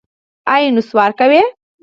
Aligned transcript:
ایا 0.53 0.69
نسوار 0.75 1.11
کوئ؟ 1.19 1.39